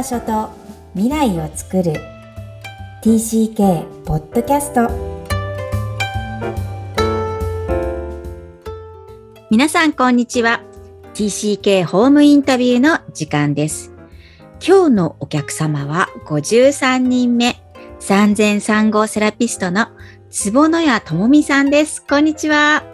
[0.00, 0.48] 場所と
[0.94, 1.92] 未来を作る。
[3.02, 4.88] TCK ポッドキャスト
[9.50, 10.62] 皆さんこんにちは。
[11.12, 13.92] TCK ホームインタビューの時間です。
[14.66, 17.60] 今日のお客様は53人目。
[17.98, 19.88] 産前産後セラピストの
[20.30, 22.02] 坪野谷智美さんです。
[22.06, 22.84] こんにちは。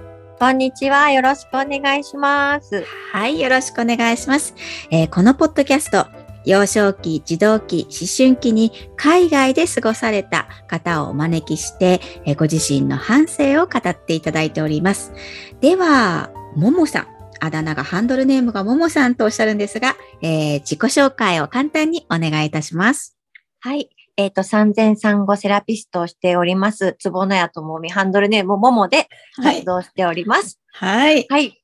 [0.41, 1.13] こんにちは。
[1.13, 2.85] よろしくお願いします。
[3.13, 4.57] はい、よろしくお願いします。
[4.91, 6.09] えー、このポッドキャスト、
[6.47, 15.13] 幼少期、児童期、思春期に海外で過ごされた方をお招きして、えー、ご自身の反省を語っていただいております。
[15.61, 17.17] では、ももさん。
[17.39, 23.15] あだ名がハンドルネームがももさんとおっしゃるんですが、えー、自己紹介を簡単にお願いいたします。
[23.61, 23.91] はい。
[24.17, 30.59] えっ、ー、と、産前産後セラピストをしております、つぼのやともみ、ハンドルネームももで活動しております。
[30.73, 31.27] はい。
[31.29, 31.63] はい。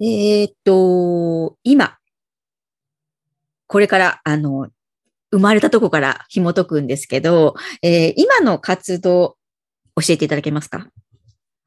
[0.00, 1.99] えっ、ー、と、今、
[3.70, 4.68] これから、あの、
[5.30, 9.36] 生まれたとこから紐解くんですけど、えー、今の活動、
[9.94, 10.88] 教えていただけますか？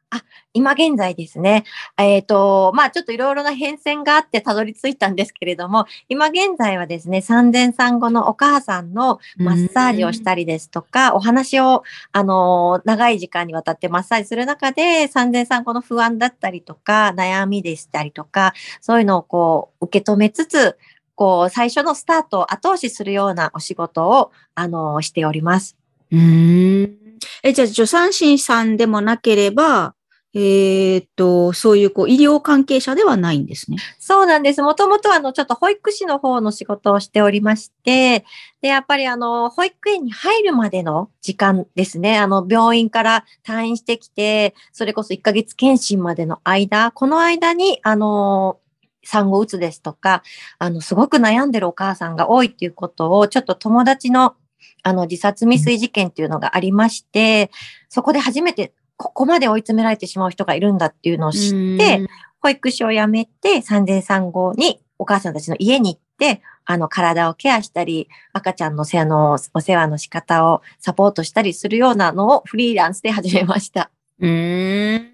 [0.10, 1.64] あ、今現在ですね。
[1.98, 20.78] えっ、ー、と、まあちょっといろいろな変遷があってたどり着いたんですけれども、今現在はですね、産前産後のお母さんのマッサージをしたりですとか、お話を、あの、長い時間にわたってマッサージする中で、産前産後の不安だったりとか、悩みでしたりとか、そういうのをこう、受け止めつつ、
[21.16, 25.78] こう、最初のスタートを後押しするようなお仕事を、あの、しております。
[26.12, 26.98] うん。
[27.44, 29.96] え、じゃあ、助産師さんでもなければ、
[30.36, 33.78] えっ、と、そういうこう医療関係者ではないんですね。
[34.00, 34.64] そうなんです。
[34.64, 38.26] もともとあの、ちょっと保育士の方の仕事をしておりまして、
[38.60, 42.18] で、やっぱりあの、保育園に入るまでの時間ですね。
[42.18, 48.58] あの、病院から退院してきて、それこそ1ヶ月検診までの間、この間に、あの、
[49.04, 50.24] 産後うつですとか、
[50.60, 54.36] あの、すごく悩んでるお母さんが多いっていうことを、ちょっと友達の
[54.84, 57.52] あの、自殺未遂事件っていうのがありまして、
[57.90, 62.08] そこで初めてここまで追い詰められてしまう人がいるんだっていうのを知って、
[62.40, 73.90] 保育士を辞めて、産前産後にお母さんたちの家に行って、あの、体をケアしたり、赤ちゃんのせあのお世話の仕方をサポートしたりするようなのをフリーランスで始めました。
[74.20, 75.13] うん。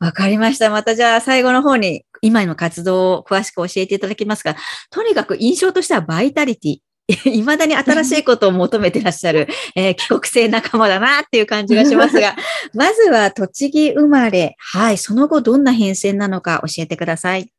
[0.00, 0.70] わかりました。
[0.70, 4.56] またじゃあ最後の方に今の活動を詳しく教えていただきますが、
[4.90, 6.78] とにかく印象としてはバイタリティ。
[7.30, 9.46] いまだに新しいことを求めてらっしゃる、
[9.76, 12.34] えー、帰国生仲間だなっていう感じがしますが、
[12.72, 14.56] まずは栃木生まれ。
[14.58, 14.98] はい。
[14.98, 17.50] その後どんな変遷なのか教えてください。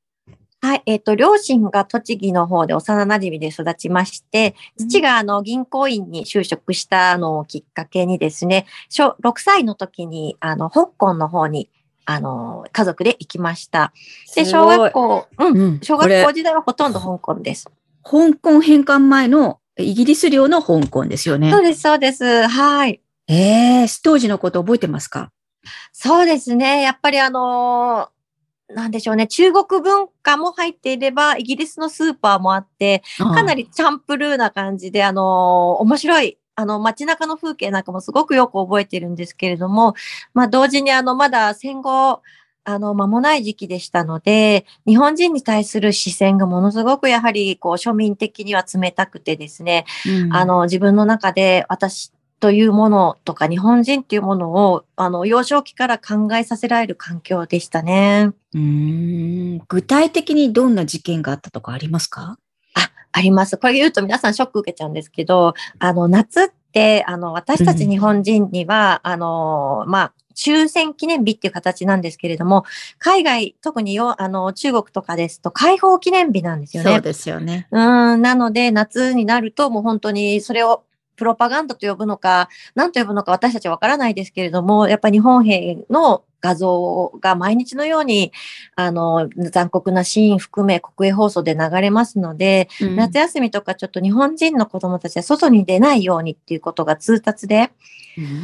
[0.61, 0.81] はい。
[0.87, 11.69] えっ、ー、と、両親が栃木の方で幼馴染で育ちまして、父があの銀行員に就職したのをきっかけにですね、6歳の時にあの香港の方に
[12.05, 13.91] あの、家族で行きました。
[14.35, 17.67] で、小学校、うん、小学校時代はほとんど香港です。
[18.03, 21.51] 香港返還前のイギリス領の香港ですよね。
[21.51, 22.47] そうです、そうです。
[22.47, 23.01] はい。
[23.27, 25.31] ええー、当時のこと覚えてますか？
[25.91, 26.83] そうですね。
[26.83, 29.25] やっぱりあのー、なんでしょうね。
[29.27, 39.93] 中国文化も入っていれば、イギリスのスーパーもあって、かなりチャンプルーな感じで、あのー、面白いあの、街中の風景なんかもすごくよく覚えてるんですけれども、
[40.33, 42.21] まあ、同時にあの、まだ戦後、
[42.63, 58.31] あの、間もない時期でしたので、日本人に対する視線がものすごくやはり、こう、庶民的には冷たくてですね、うん、あの、自分の中で私というものとか、日本人っていうものを、あの、幼少期から考えさせられる環境でしたね。
[58.53, 59.59] うん。
[59.67, 62.37] 具体的にどんな事件があったとかありますか？
[63.15, 63.57] あ、あります。
[63.57, 72.65] これ言うと皆さんショック受けちゃうんですけど、あの、夏って、あの、私たち日本人には、うん、あの、まあ、終戦記念日っていう形なんですけれども、
[72.99, 76.91] 海外、特によ、あの、中国とかですと、解放記念日なんですよね。
[76.91, 77.67] そうですよね。
[77.71, 80.83] うん、なので、夏になると、もう本当にそれを、
[81.15, 88.31] プロパガンダと呼ぶのか、何と呼ぶのか私たちわからないですけれども、やっぱり日本兵の画像が毎日のように、
[88.75, 97.71] あの、残酷なシーン含め国営放送で流れますので、うん、夏休みとかちょっと日本人の子供たちは外に出ないようにっていうことが通達で、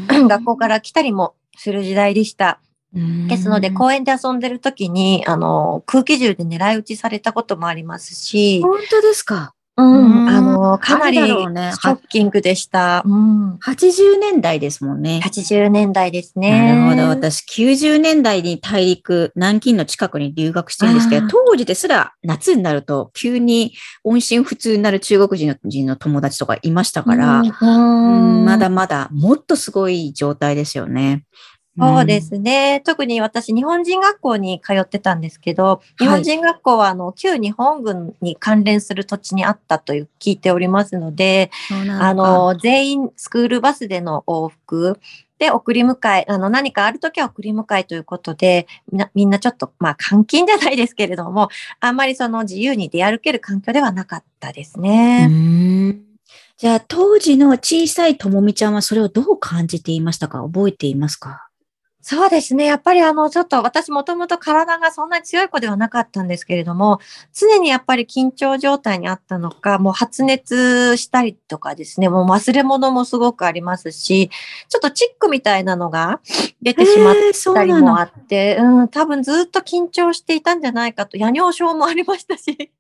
[0.10, 2.60] うん、学校から来たりもする時代でした。
[2.94, 8.62] ですので、公園で遊んでる時に、あの、空気銃で狙い撃ちされたこともありますし。
[8.62, 9.54] 本当ですか？
[9.77, 13.03] うん、あの、かなりショッキングでした。
[13.06, 15.21] うん、80年代ですもんね。
[15.23, 16.75] 80年代ですね。
[16.75, 17.27] なるほど。
[17.27, 23.73] 私、90年代に大陸、南京の近くに留学してるんですけど、当時ですら夏になると急に
[24.03, 31.23] 音信不通になる中国人の友達とかいましたから、うん、まだまだもっとすごい状態ですよね。
[31.79, 32.81] そうですね。
[32.85, 41.50] 特に私、日本人学校に通ってたんですけど、日本人学校は、あの、旧日本軍に関連する土地にあったという聞いておりますので、
[42.01, 45.00] あの、全員スクールバスでの往復、
[45.39, 55.27] で、送り迎え、あの、何かあるときは送り迎えということで、みんな、みんなちょっと、まあ、監禁じゃないですけれども、あんまりその自由に出歩ける環境ではなかったですね。
[56.57, 60.44] じゃあ、当時の小さいともみちゃんはそれをどう感じていましたか？
[60.44, 61.50] 覚えていますか？
[62.03, 62.65] そうですね。
[62.65, 67.00] やっぱりあの、ちょっと私もともと体がそんなに強い子ではなかったんですけれども、
[67.31, 74.31] 常にやっぱり緊張状態にあったのか、もう発熱したりとかですね、もう忘れ物もすごくありますし、
[74.68, 76.21] ちょっとチックみたいなのが
[76.62, 77.15] 出てしまっ
[77.53, 82.71] たりもあって、うん、多分ずっと緊張していたんじゃないかと、夜尿症もありましたし。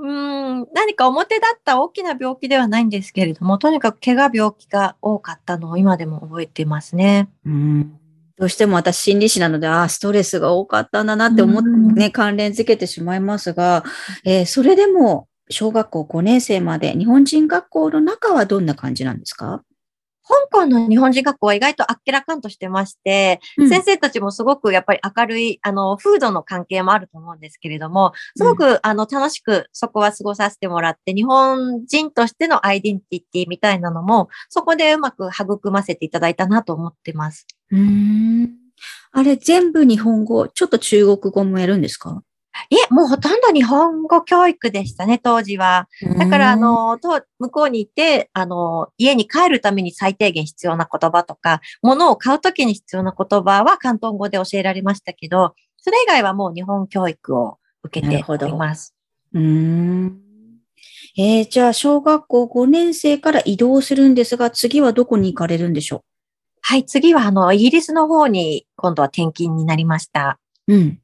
[0.00, 7.28] うん、何か表だった大きな病気ではないんですけれども、とにかく怪我病気が多かったのを今でも覚えていますね。
[7.44, 7.98] うん。
[8.36, 13.82] どうしても私心理師なので、ああ、ストレスが多かったんだなって思ってね、関連づけてしまいますが、
[14.24, 19.64] えー、それでも小学校5年生まで日本人学校の中はどんな感じなんですか？
[20.28, 37.46] 香港の日本人学校は意外とあっけらかんとしてまして、うん、先生たちもすごくやっぱり明るい、あの、風土の関係もあると思うんですけれども、すごく、うん、あの、楽しくそこは過ごさせてもらって、日本人としてのアイデンティティみたいなのも、そこでうまく育ませていただいたなと思ってます。
[37.70, 38.50] うん。
[39.12, 42.22] あれ、全部日本語、ちょっと中国語もやるんですか？
[42.70, 45.88] いえ、もうほとんど日本語教育でしたね、当時は。
[46.18, 58.94] だから、あの、と、向こうに行って、あの、家に帰るために最低限必要な言葉とか、物を買うときに必要な言葉は広東語で教えられましたけど、それ以外はもう日本教育を受けております。
[59.32, 60.20] うん。
[61.16, 66.00] えー、じゃあ、小学校5年生から移動するんですが、次はどこに行かれるんでしょう？
[66.60, 70.38] はい、次は、あの、イギリスの方に今度は転勤になりました。
[70.66, 71.00] うん。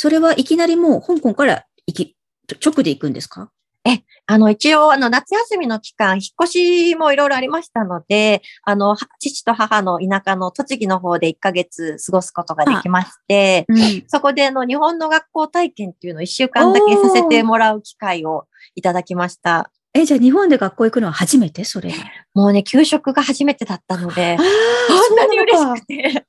[0.00, 2.16] それはいきなりもう香港から行き、
[2.64, 3.50] 直で行くんですか？
[3.84, 6.52] え、あの、一応、あの、夏休みの期間、引っ越
[6.92, 18.44] しもいろいろありましたので、あの、父と母の田舎の栃木の方で1ヶ月過ごすことができまして、うん、そこで、あの、日本の学校体験っていうのを1週間だけさせてもらう機会を
[18.76, 19.72] いただきました。
[19.94, 21.64] え、じゃあ日本で学校行くのは初めて？
[21.64, 21.92] それ。
[22.34, 26.26] もうね、給食が初めてだったので、本当に嬉しくて。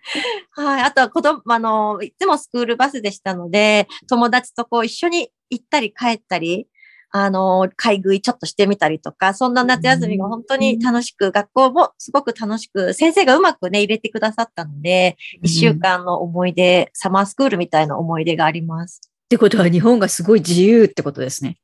[0.52, 0.82] はい。
[0.82, 6.66] あとは子供、あの、いつもスクールバスでしたので、友達とこう一緒に行ったり帰ったり、
[7.14, 19.02] あの、買い食いちょっとしてみたりとか、そんな夏休みが本当に楽しく、学校もすごく楽しく、先生がうまくね、入れてくださったので、一週間の思い出、サマースクールみたいな思い出があります。
[19.04, 21.58] ってことは日本がすごい自由ってことですね。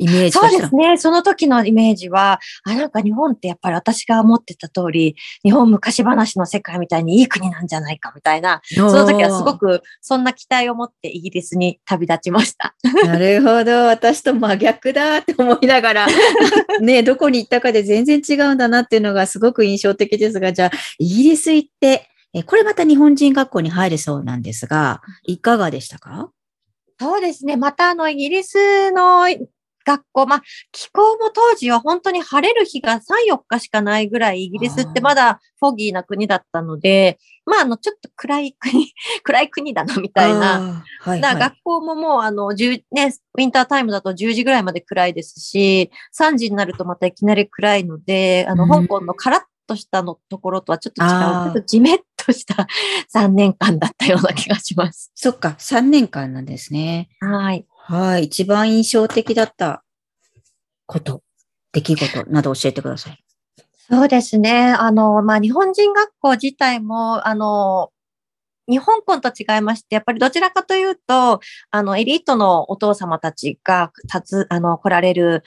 [0.00, 0.96] イメージそうですね。
[0.96, 12.74] その時のイメージは、あ、なんか日本ってやっぱり私が思ってた通り、日本昔話の世界みたいにいい国なんじゃないかみたいな、その時はすごくそんな期待を持ってイギリスに旅立ちました。
[13.04, 13.72] なるほど。
[13.86, 16.06] 私と真逆だって思いながら、
[16.80, 22.06] ね、どこに行ったかで全然違うんだなっていうのがすごく印象的ですが、じゃあ、イギリス行って、
[22.46, 26.30] これまた日本人学校に入れそうなんですが、いかがでしたか？
[27.00, 27.56] そうですね。
[27.56, 29.24] またあの、イギリスの
[29.84, 30.42] 学校、まあ、
[30.72, 33.00] 気候も当時は本当に晴れる日が3、
[33.32, 38.92] 4日しかないぐらい、イギリスってまだフォギーな国だったので、まあ、あの、ちょっと暗い国、
[39.24, 40.60] 暗い国だな、みたいな。
[41.00, 52.66] はいはい、学校ももう、あの、10、ね、ウィンタータイムだと10時ぐらいまで暗いですし、3時になるとまたいきなり暗いので、あの、香港のカラッとしたのところとはちょっと違う、ちょっとじめっとした
[53.14, 55.12] 3年間だったような気がします。
[55.14, 57.08] そっか、3年間なんですね。
[57.20, 57.66] はい。
[57.90, 58.26] はい。
[58.26, 59.82] 一番印象的だった
[60.86, 61.24] こと、
[61.72, 63.18] 出来事など教えてください。
[63.90, 64.72] そうですね。
[64.78, 67.90] あの、まあ、日本人学校自体も、あの、
[68.68, 71.40] 日本校と違いまして、やっぱりどちらかというと、
[71.72, 75.42] あの、エリートのお父様たちが立つ、あの、来られる、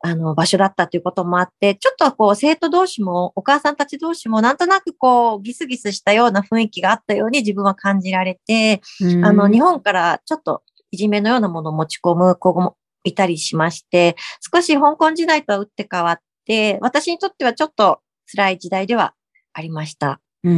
[0.00, 8.80] あの、場所だったということもあって、ちょっとこう、生徒同士も、お母さんたち同士も、なんとなくこう、ギスギスしたような雰囲気があったように自分は感じられて、
[9.22, 14.16] あの、日本からちょっといじめのようなものを持ち込む子もいたりしまして、
[14.52, 19.14] 少し香港時代とは打って変わって、私にとってはちょっと辛い時代では
[19.52, 20.20] ありました。
[20.44, 20.52] うん。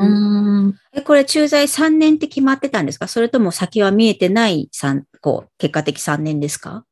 [0.00, 0.04] う
[0.68, 3.08] んえ、これ駐在3年って決まってたんですか？
[3.08, 6.84] それとも先は見えてない3、こう、結果的3年ですか？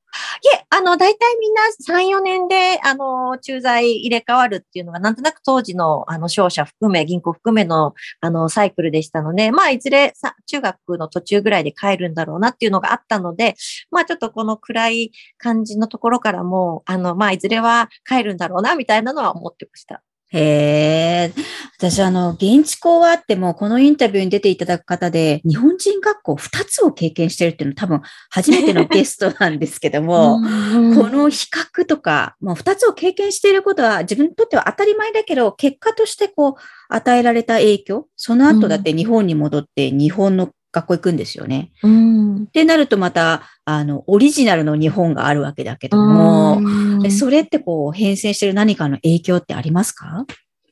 [0.43, 13.55] いえ、あの、大体みんな3、4年で、あの、駐在入れ替わるっていうのが、なんとなく当時の、あの、商社含め、銀行含めの、あの、サイクルでしたので、まあ、いずれさ、中学の途中ぐらいで帰るんだろうなっていうのがあったので、
[13.91, 20.03] まあ、ちょっとこの暗い感じのところからも、あの、まあ、いずれは帰るんだろうな、みたいなのは思ってました。
[20.33, 21.33] へえ。
[21.79, 36.55] 私、あの、現地校はあっても、このインタビューに出ていただく方で、日本人学校2つを経験してるっていうのは多分初めてのゲストなんですけども、この比較とか、もう2つを経験していることは自分にとっては当たり前だけど、結果としてこう、
[36.89, 41.71] 与えられた影響、その後だって日本に戻って日本の学校行くんですよね。
[41.83, 46.61] うん、ってなるとまた、あの、オリジナルの日本があるわけだけども、
[47.11, 50.27] それってこう、変遷してる何かの影響ってありますか？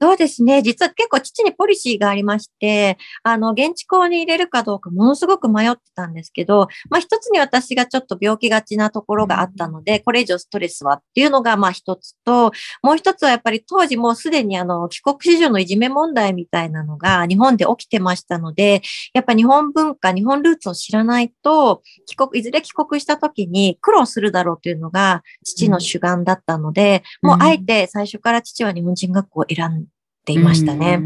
[0.04, 0.60] そうですね。
[0.60, 18.82] 実は結構父にポリシーがありまして、あの、現地校に入れるかどうかものすごく迷ってたんですけど、まあ一つに私がちょっと病気がちなところがあったので、これ以上ストレスはっていうのがまあ一つと、もう一つはやっぱり当時もうすでにあの、帰国子女のいじめ問題みたいなのが日本で起きてましたので、
[19.14, 29.86] やっぱ日本文化、日本ルーツを知らないと、帰国、いずれ帰国した時に苦労するだろうというのが父の主眼だったので、もうあえて最初から父は日本人学校を選ん
[30.24, 31.00] ていましたね。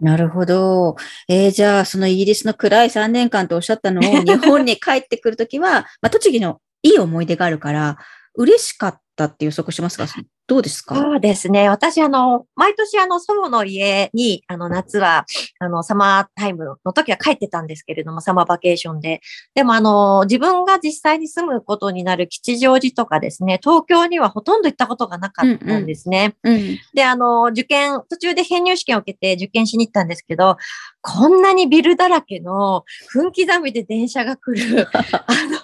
[0.00, 0.96] なるほど。
[1.28, 7.98] えー、じゃあ、そのイギリスの暗い3年間とおっしゃったのを 日本に帰ってくるときは、まあ、栃木のいい思い出があるから、
[8.34, 10.06] 嬉しかったって予測しますか？
[10.50, 10.96] どうですか？
[10.96, 11.68] そうですね。
[11.68, 15.24] 私、あの、毎年、あの、祖母の家に、あの、夏は、
[15.60, 19.20] あの、サマータイムの時は帰ってたんですけれども、サマーバケーションで。
[19.54, 26.34] でも、あの、自分が実際に住むことになる吉祥寺とかですね、東京にはほとんど行ったことがなかったんですね。
[26.42, 30.56] うんうん、で、あの、受験、途中で編入試験を受けて受験しに行ったんですけど、
[31.02, 35.02] こんなにビルだらけの分刻みで電車が来る、 あ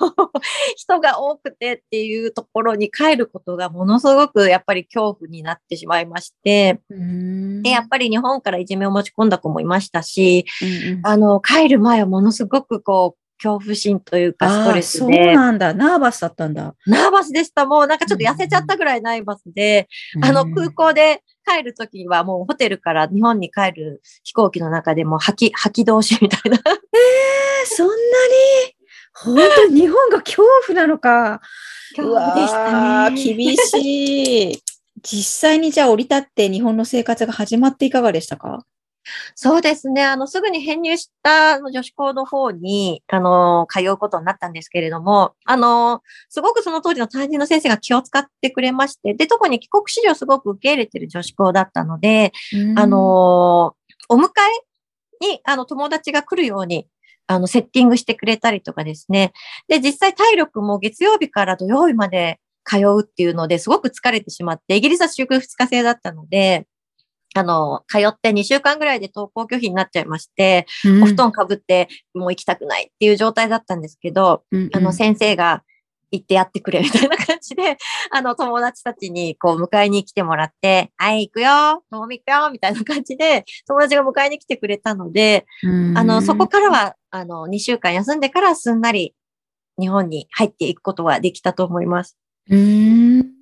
[0.01, 0.31] の、
[0.77, 15.25] 人が多くてっていうところに帰ることがものすごくやっぱり恐怖になってしまいまして、でやっぱり日本からいじめを持ち込んだ子もいましたし、うんうん、あの、帰る前はものすごくこう、恐怖心というかストレスで。
[15.25, 15.75] そうなんだ。
[15.75, 16.75] ナーバスだったんだ。
[16.87, 17.67] ナーバスでした。
[17.67, 26.57] もうなんかちょっと痩せちゃったぐらいナーバスで、うん、あの空港で帰るときはもうホテルから日本に帰る飛行機の中でも吐き、吐き通しみたいな。
[26.57, 27.97] ええー、そんなに？
[29.13, 31.41] 本当に日本が恐怖なのか。
[31.95, 33.23] 恐怖でしたね。
[33.23, 34.63] 厳しい。
[35.03, 38.65] 実際にじゃあ降り立って日本の生活が始まっていかがでしたか？
[39.35, 40.05] そうですね。
[40.05, 52.33] あの、すぐに編入した女子校の方に、あの、通うことになったんですけれども、あの、すごくその当時の担任の先生が気を使ってくれまして、で、特に帰国子女をすごく受け入れてる女子校だったので、
[52.77, 53.75] あの、
[54.09, 54.29] お迎
[55.23, 56.87] えに、あの、友達が来るように、
[57.27, 59.33] あの、セッティングしてくれたりとかですね。
[59.69, 66.67] で、実際体力も月曜日から土曜日まで通うっていうのですごく疲れてしまって、イギリスは週休2日制だったので、
[67.39, 75.63] あの、通って2週間ぐらいで登校拒否になっちゃいまして、うん、お布団かぶってもう行きたくないっていう状態だったんですけど、うんうん、あの、先生が
[76.11, 77.77] 行ってやってくれみたいな感じで、
[78.11, 85.47] あの、友達たちにこう迎えに来てもらって、はい、行くよともみ行くよみたいな感じで、友達が迎えに来てくれたので、
[85.95, 89.15] あの、そこからは、あの、2週間休んでからすんなり
[89.79, 92.17] 日本に入っていくことができたと思います。
[92.49, 93.36] うん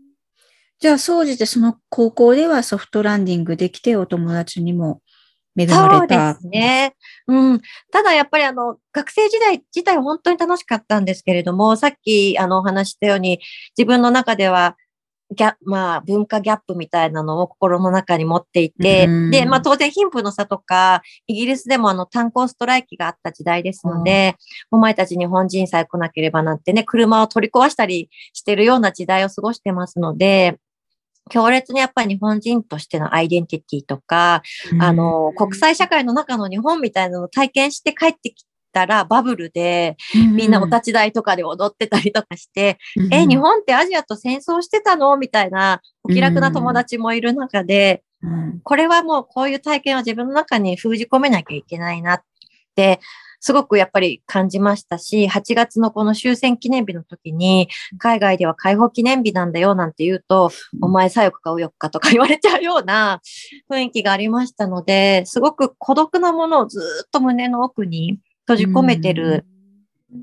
[0.80, 5.00] じゃあ、総じてその高校ではソフトランディングできて、お友達にも
[5.56, 6.32] 恵まれた。
[6.32, 6.94] そうですね。
[7.26, 7.60] うん。
[7.92, 13.40] ただやっぱりあの、学生時代自体は本当に楽しかったんですけれども、さっきあのお話したように、
[13.76, 14.76] 自分の中では、
[15.34, 24.36] ギャまあ、文化ギャップみたいなのを心の中に持っていて、で、まあ当然貧富の差とか、イギリスでもあの炭鉱ストライキがあった時代ですので、
[24.70, 30.58] お前たち日本人さえ来なければなんてね、車を取り壊したりしてるような時代を過ごしてますので、
[31.30, 45.16] 強烈にやっぱり日本人としてのアイデンティティとか、うん、あの、国際社会の中の日本みたいなのを体験して帰ってきたらバブルで、みんなお立ち台とかで踊ってたりとかして、うん、え、日本ってアジアと戦争してたの？
[45.16, 52.20] みたいなお気楽な友達もいる中で、うん、これはもうこういう体験を自分の中に封じ込めなきゃいけないなっ
[52.74, 53.00] て
[53.44, 63.20] すごくやっぱり感じましたし、8月のこの終戦記念日の時に、海外では解放記念日なんだよなんて言うと、お前左翼か右翼かとか言われちゃうような
[63.70, 69.44] 雰囲気がありましたので、すごく孤独なものをずっと胸の奥に閉じ込めてる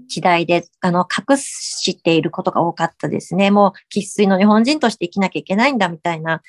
[0.07, 3.51] 時代で、あの、隠していることが多かったですね。
[3.51, 6.41] もう、喫水の日本人として生きなきゃいけないんだみたいな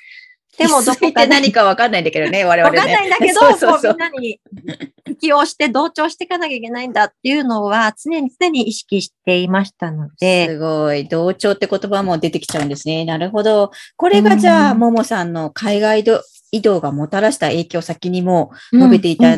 [0.57, 2.79] でもどこか何かわかんないんだけどね、 我々ね。
[2.79, 4.39] わかんないんだけど、 そうそうそうみんなに
[5.03, 10.47] 適応して同調していかなきゃいけないんだっていうのは常に常に意識していましたので。
[10.47, 11.07] すごい。
[11.07, 13.03] 同調って言葉も出てきちゃうんですね。
[13.05, 13.71] なるほど。
[13.95, 16.03] これがじゃあ、ももさんの海外
[16.51, 19.35] 移動がもたらした影響先にも述べていた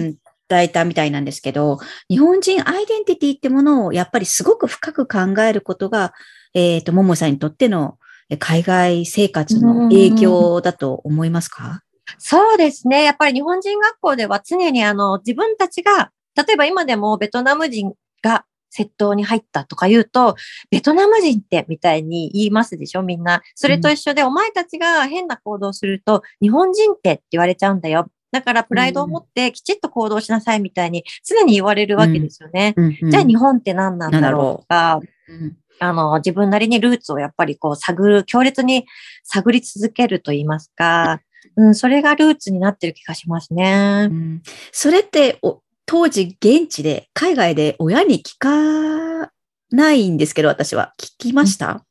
[0.50, 1.80] だいたみたいなんですけど、
[2.10, 6.14] 日本人アイデンティティってものをやっぱりすごく深く考えることが、
[6.54, 7.98] えっ、ー、と、ももさんにとっての
[8.40, 11.82] 海外生活の影響だと思いますか？
[12.18, 13.04] そうですね。
[13.04, 20.36] やっぱり日本人学校では常にあの自分たちが、例えば今でもベトナム人が窃盗に入ったとか言うと、
[20.70, 23.42] ベトナム人ってみたいに言いますでしょみんな。
[23.56, 28.08] それと一緒で、お前たちが変な行動すると、日本人ってって言われちゃうんだよ。
[28.32, 32.74] だからプライドを持ってきちっと行動しなさいみたいに常に言われるわけですよね。
[32.76, 38.86] うんうんじゃあ日本って何なんだろうとか、うんあの、自分なりにルーツをやっぱりこう探る、強烈に
[39.24, 41.22] 探り続けると言いますか、
[41.56, 44.08] うん、それがルーツになってる気がしますね。
[44.10, 44.14] う。
[44.14, 44.42] ん。
[44.72, 49.32] それってお当時現地で海外で親に聞か
[49.70, 50.94] ないんですけど私は。
[51.00, 51.86] 聞きました、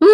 [0.00, 0.10] うーん、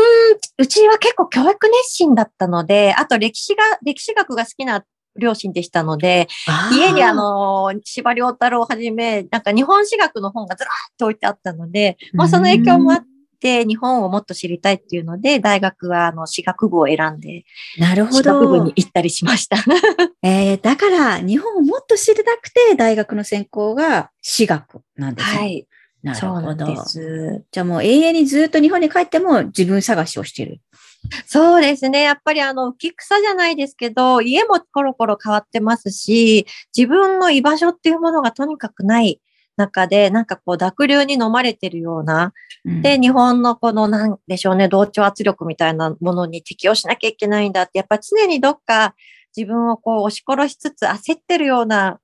[0.59, 4.85] うちは結構教育熱心だったので、あと歴史が、歴史学が好きな
[5.19, 6.29] 両親でしたので、
[6.73, 13.05] 家にあの、司馬遼太郎をはじめ、なんか日本史学の本がずらーっと置いてあったので、まあその影響もあっ
[13.41, 17.45] て、日本をもっと知りたいっていうので、大学はあの、史学部を選んで、
[17.79, 18.73] なるほ史学部どに。
[18.77, 19.59] 行ったりしました。
[20.23, 25.39] えー、だから日本をもっと知りたくて大学の専攻が史学なんですね。
[25.39, 25.67] はい。
[26.03, 26.67] なるそうなんほど。
[26.67, 27.45] です。
[27.51, 30.61] じゃあもう永遠にずっと日本に帰っても自分探しをしてる。
[31.27, 32.03] そうですね。
[32.03, 36.47] やっぱりあの、浮き草じゃないですけど、家もコロコロ変わってますし、
[36.77, 39.21] 自分の居場所っていうものがとにかくない
[39.57, 42.33] 中で、なんかこう濁流に飲まれてるような、
[42.65, 48.95] うんで、日本のこのなんでしょうね、同調圧力みたいなものに適応しなきゃいけないんだって、やっぱ常にどっか
[49.37, 52.01] 自分をこう押し殺しつつ焦ってるような、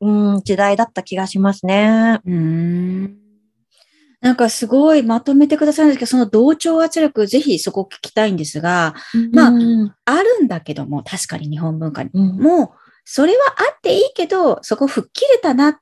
[0.00, 2.20] うん、時代だった気がしますね。
[2.24, 3.25] うーん
[4.20, 8.94] なんかすごいまとめてくださるんですけど、その同調圧力、ぜひそこ聞きたいんですが、
[9.32, 12.10] まあうんあるんだけども、確かに日本文化に。
[12.14, 12.70] うんもう、
[13.04, 15.80] それはあっていいけど、そこ吹っ切れたな。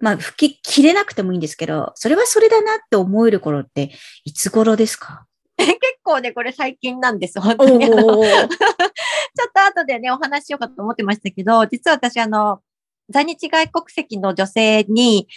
[0.00, 3.92] まあ、吹き切れなくてもいいんですけど、それはそれだなって思える頃って、
[4.24, 5.26] いつ頃ですか？
[5.56, 7.86] 結構ね、これ最近なんです、本当に。
[7.86, 8.48] ちょっ
[9.54, 12.60] と後でね、お話しようかと思ってましたけど、実は私、あの、
[13.08, 15.28] 在日外国籍の女性に、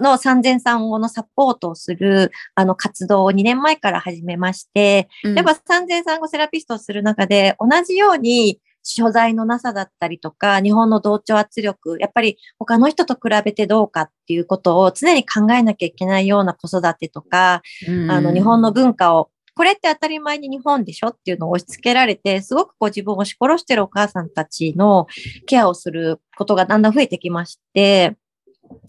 [0.00, 5.34] の産前産後のサポートをする、あの、活動を2年前から始めまして、うん。
[5.34, 17.62] やっぱ産前産後セラピストをする中で、同じように、所在のなさだったりとか、日本の同調圧力、やっぱり他の人と比べてどうかっていうことを常に考えなきゃいけないような子育てとか、
[18.08, 25.06] あの、日本の文化を、これって当たり前に日本でしょっていうのを押し付けられて、すごくこう自分を押し殺してるお母さんたちの
[25.46, 28.16] ケアをすることがだんだん増えてきまして、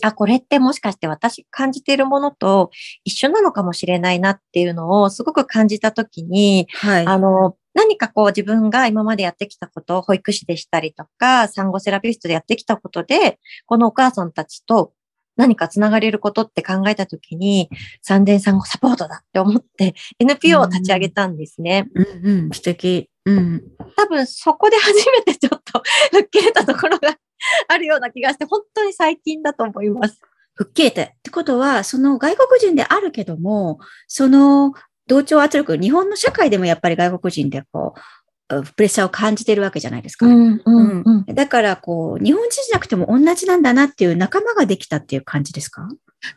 [0.04, 2.72] あ、これってもしかして私感じているものと
[3.04, 7.06] 一緒なのかもしれないなっていうのをすごく感じたときに、はい。
[7.06, 14.94] あの、何かこう自分が今までやってきたこと、保育士でしたりとか、産後セラピストでやってきたことで、このお母さんたちと
[15.38, 17.70] 何かつながれることって考えたときに、
[18.02, 21.90] 産前産後サポートだって思って NPO を立ち上げたんですね。
[21.94, 23.10] うんうん、素敵。
[23.26, 23.64] うん。
[23.98, 27.18] 多分そこで初めてちょっと 吹っ切れたところが
[27.68, 30.20] あるような気がして、本当に最近だと思います。
[30.56, 31.04] 吹っ切れた。
[31.04, 34.74] ってことは、その外国人であるけども、その
[35.08, 38.02] 同調圧力、日本の社会でもやっぱり外国人でこう、
[38.48, 40.28] プレッシャーを感じてるわけじゃないですか。
[40.28, 41.36] ん、うん、うん。
[41.36, 45.88] だから、こう、日本人じゃなくても同じなんだなっていう仲間ができたっていう感じですか？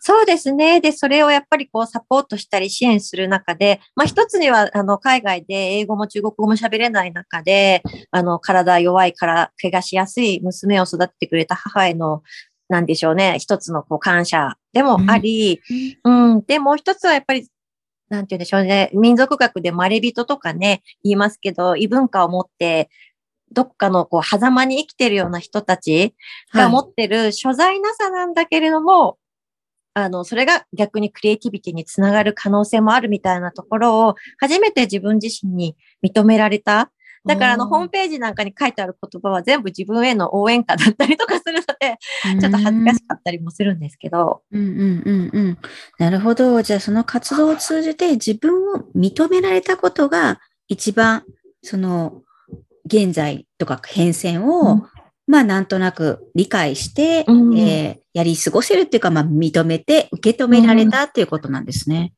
[0.01, 0.81] そうですね。
[0.81, 12.23] で、それをやっぱりこうサポートしたり支援する中で、まあ一つには、あの、海外で英語も中国語も喋れない中で、あの、体弱いから怪我しやすい娘を育ててくれた母への、
[12.69, 15.61] なんでしょうね、一つのこう感謝でもあり、
[16.05, 17.49] うん、で、もう一つはやっぱり、
[18.11, 22.91] なんて言うんでしょうね、民族学でまれびととかね、言いますけど、異文化を持って、
[23.53, 26.15] どっかのこう、狭間に生きてるような人たち
[26.53, 29.17] が持ってる所在なさなんだけれども、
[30.05, 36.91] あの、それが逆にクリエイティビティにつながる可能性もあるみたいなところを、初めて自分自身に認められた。
[37.25, 41.99] だから、あの、うんホームページなんかに書いてある言葉は全部自分への応援歌だったりとかするので、
[42.41, 44.43] ちょっと恥ずかしかったりもするんですけど。
[44.51, 45.59] うんうんうんうん。
[45.99, 46.63] なるほど。
[46.63, 51.25] じゃあその活動を通じて自分を認められたことが一番
[51.63, 52.23] その
[52.87, 54.83] 現在とか変遷を、うん
[55.29, 62.13] まあなんとなく理解して、うんえーやり過ごせるっていうか、まあ認めて受け止められたっていうことなんですね。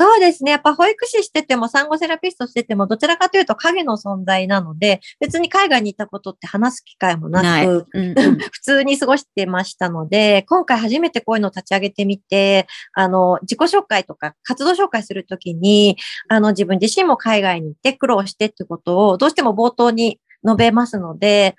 [0.00, 0.52] そうですね。
[0.52, 7.42] やっぱ保育士してても、産後セラピストしてても、どちらかというと影の存在なので、別に海外に行ったことって話す機会もな。
[7.42, 15.98] く、うんうん 普通に過ごしてましたので、今回初めてこういうのを立ち上げてみて、あの、自己紹介とか活動紹介するときに、
[16.28, 21.56] あの、自分自身も海外に行って苦労してってことをどうしても冒頭に述べますので、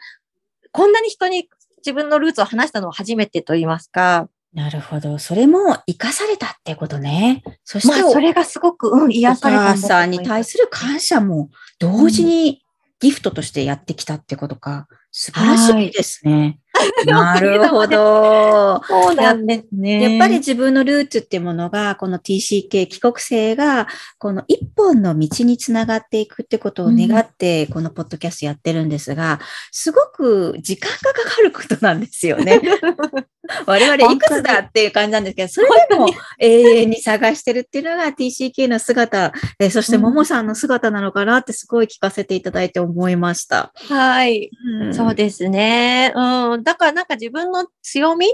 [0.73, 5.17] こんなに人に自分のルーツを話したのは初めてと言いますか、なるほど。
[5.17, 7.43] それも生かされたってことね。
[7.63, 12.61] そして、まあ、それがすごく、うん、癒されたお母さんに対する感謝も同時に
[12.99, 14.87] ギフトとしてやってきたってことか。
[15.11, 16.59] 素晴らしいですね。
[17.05, 18.81] なるほど。
[18.87, 20.17] そうなんですね。
[20.17, 29.39] やっぱり自分のルーツっていうものが、この TCK 帰国生が、この一本の道につながっていくってことを願って、このポッドキャストやってるんですが、
[29.71, 32.59] すごく時間がかかることなんですよね。
[33.67, 36.07] 我々いくつだっていう感じなんですけど、それでも
[36.39, 43.73] 永遠に探してるっていうのが TCK の姿、えそしてももさんの姿なのかなってすごい聞かせていただいて思いました。
[43.75, 44.49] はい。
[44.81, 46.13] うんそうですね。
[46.15, 46.62] うん。
[46.63, 48.29] だからなんか自分の強みっ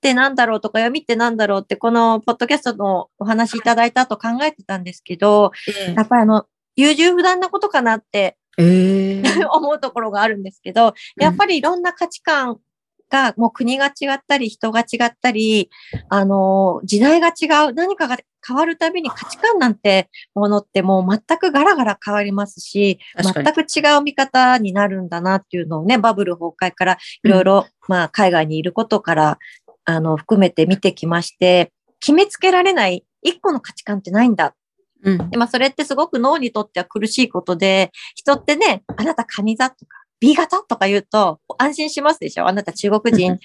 [0.00, 5.52] てなんだろうとか闇ってなんだろうってこのポッドキャストのお話いただいた後考えてたんですけど、
[5.88, 9.22] えやっぱりあの、優柔不断なことかなってええ。
[9.52, 12.58] 思うところがあるんですけど、やっぱりいろんな価値観
[13.10, 15.70] が、もう国が違ったり、人が違ったり、
[16.08, 29.38] あの、時代が違う、何かが変わるたびに価値観なんてものってもう全くガラガラ変わりますし、全く違う見方になるんだなっていうのをね、バブル崩壊からいろいろ、まあ、海外にいることから、
[29.84, 34.54] あの、含めて見てきまして、決めつけられない一個の価値観ってないんだ。
[35.02, 35.30] うん。
[35.30, 40.62] でまあ、それってすごく脳にとっては苦しいことで、人ってね、あなたカニ座とか、B 型？
[40.62, 42.46] とか言うと安心しますでしょ？
[42.46, 43.38] あなた中国人、あ、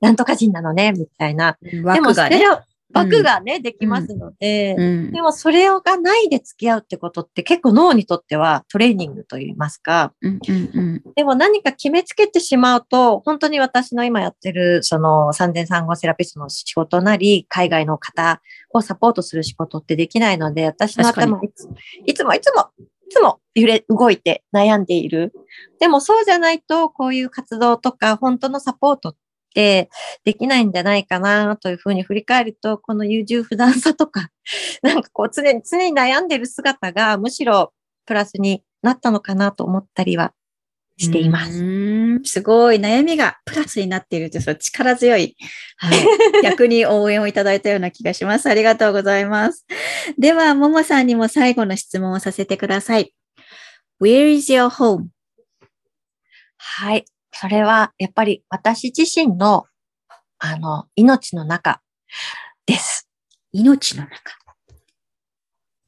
[0.00, 1.56] なんとか人なのね、みたいな。
[1.62, 2.14] でも。
[2.14, 2.58] それを、
[2.92, 5.12] 枠がね、できますので、うん。
[5.12, 11.02] でもそれがないで付き合うってことって結構脳にとってはトレーニングといいますか、うんうんうん。
[11.14, 21.68] でも何か決めつけてしまうと、本当に私の今やってる、その産前産後セラピストの仕事なり、海外の方をサポートする仕事ってできないので、私の頭いつ
[22.06, 25.32] いつもいつも、いつも揺れ、動いて悩んでいる。
[25.78, 29.16] でもそうじゃないと、こういう活動とか、本当のサポートっ
[29.54, 29.90] て
[30.24, 34.30] できないんじゃないかなというふうに振り返ると、この優柔不断さとか、
[34.82, 37.72] なんかこう常に、常に悩んでる姿がむしろ
[38.06, 40.32] プラスになったのかなと思ったりは
[41.00, 42.32] していまうす。
[42.32, 45.34] すごい悩みがプラスになっているって、その力強い、
[45.78, 46.06] はい、
[46.44, 48.48] 逆に応援をいただいたような気がします。
[48.48, 49.66] ありがとうございます。
[50.18, 53.14] では、ももさんにも最後の質問をさせてください。
[54.00, 55.06] Where is your home?
[56.58, 57.06] はい。
[57.32, 59.64] それは、やっぱり私自身の、
[60.38, 61.80] あの、命の中
[62.66, 63.08] です。
[63.52, 64.38] 命の中。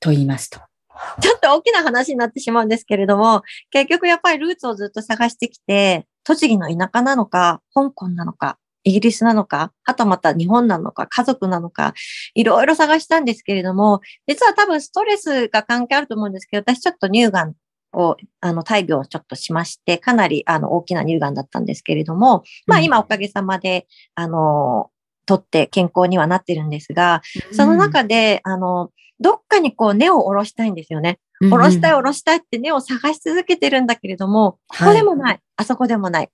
[0.01, 0.72] と言いますと。
[1.21, 11.95] ちょっと大きな話になってしまうんですけれども、結局やっぱりルーツをずっと探してきて、栃木の田舎なのか、香港なのか、イギリスなのか、はたまた日本なのか、家族なのか、
[12.35, 17.55] いろいろ探したんですけれども、実は多分ストレスが関係あると思うんですけど、私ちょっと乳がん
[17.93, 22.85] を、あの、大病をちょっとしまして、かなり、あの、大きな乳がんだったんですけれども、まあうん。
[22.85, 24.91] 今おかげさまで、あの、
[25.27, 31.19] とって健康にはなってるんですが、その中で、あの、どっかにこう根を下ろしたいんですよね。
[31.41, 34.89] うん、下ろしたいうん下ろしたいって根を探し続けてるんだけれども、こはい。
[34.89, 36.29] こでもない、あそこでもない。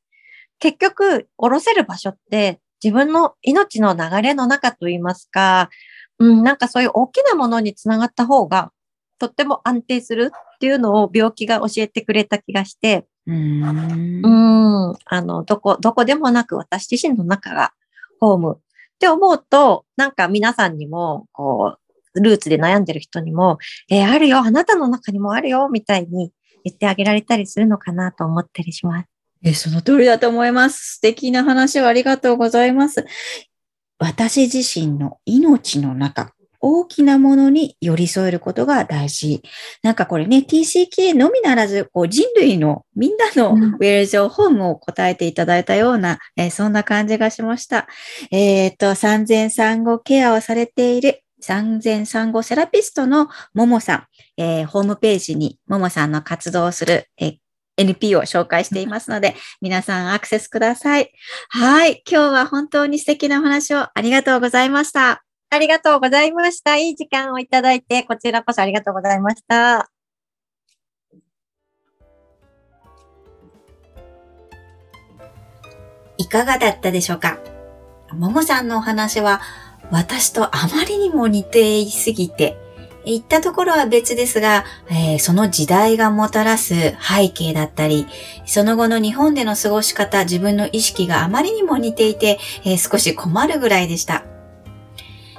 [0.58, 5.70] 結局、下ろせる場所って自分の命の流れの中といいますか、
[6.18, 8.72] うん、なんかそういう大きなものにつながった方が、
[9.18, 14.24] とっても安定するっていうのを病気が教えてくれた気がして、うーん。
[14.24, 17.72] うん、あの、どこ、どこでもなく私自身の中が
[18.20, 18.60] ホーム
[18.98, 21.76] って思うと、なんか皆さんにも、こ
[22.14, 23.58] う、ルーツで悩んでる人にも、
[23.88, 26.32] えーあるよ、あなたの中にもあるよ、みたいに
[26.64, 29.08] 言ってあげられたりするのかなと思ったりします。
[29.44, 30.94] え、その通りだと思います。
[30.96, 33.06] 素敵な話をありがとうございます。
[34.00, 39.42] 私自身の命の中、大きなものに寄り添えることが大事。
[39.82, 47.86] なんかこれね、TCK のみならず、こう人類のみんなのうん Where is your home を答えていただいたような、えーそんな感じがしました。
[48.30, 57.36] えっ、と、産前産後ケアをされている産前産後セラピストのももさん、えーホームページにももさんの活動をする、えー
[57.78, 61.12] NP を紹介していますので、皆さんアクセスください。
[61.48, 62.02] はい。
[62.10, 65.27] 今日は本当に素敵なお話をありがとうございました。
[65.50, 66.76] ありがとうございました。
[66.76, 69.90] いい時間をいただいて、こちらこそありがとうございました。
[76.18, 77.38] いかがだったでしょうか？
[78.12, 79.40] ももさんのお話は
[79.90, 82.56] 私とあまりにも似ていすぎて、
[83.06, 88.06] 言ったところは別ですが、えーその時代がもたらす背景だったり、
[88.44, 94.24] その後の日本での過ごし方、自分の意識があまりにも似ていて、えー少し困るぐらいでした。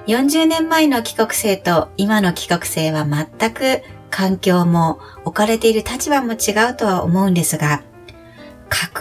[0.09, 7.83] 40年前の帰国生と今の帰国生は全く環境も置かれている立場も違うとは思うんですが、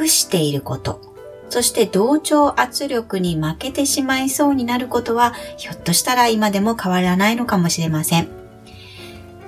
[0.01, 1.01] 隠していること、
[1.49, 8.38] そして同調圧力に負けてしまいそうになることは、ひょっとしたら今でも変わらないのかもしれません。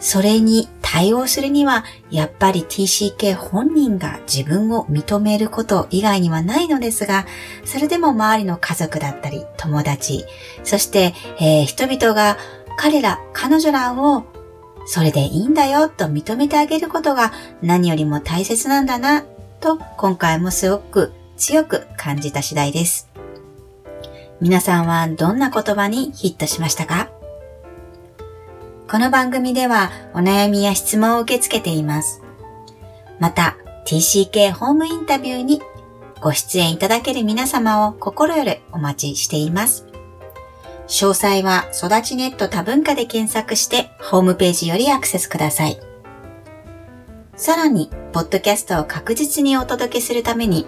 [0.01, 7.27] それに対応するには、やっぱり TCK 本人が自分を認めること以外にはないのですが、
[7.65, 10.25] それでも周りの家族だったり、友達、
[10.65, 12.39] そして、えー、人々が
[12.77, 14.25] 彼ら、彼女らを
[14.87, 17.33] それでいいんだよと認めてあげることが
[17.63, 19.25] 何よりも大切なんだな、
[19.61, 23.09] と今回もすごく強く感じた次第です。
[24.41, 27.20] 皆さんはどんな言葉にヒットしましたか？
[28.91, 32.23] この番組ではお悩みや質問を受け付けています。
[33.21, 35.63] また、TCK ホームインタビューに
[36.21, 39.87] ご出演いただける皆様を心よりお待ちしています。
[40.89, 45.79] 詳細は育ちネット多文化で検索してホームページよりアクセスください。
[47.37, 50.67] さらに、ポッドキャストを確実にお届けするために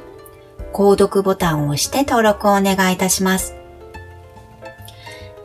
[0.73, 3.57] 購読ボタンを押して登録をお願いいたします。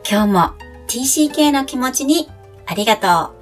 [0.08, 0.52] 今日も
[0.86, 2.28] TCK の気持ちに
[2.70, 3.37] ありがとう。